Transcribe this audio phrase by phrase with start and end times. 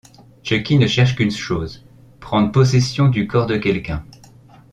[0.41, 1.85] Chucky ne cherche qu'une chose,
[2.19, 4.03] prendre possession du corps de quelqu'un.